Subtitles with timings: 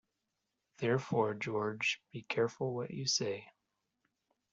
[0.79, 3.45] Therefore, George, be careful what you say.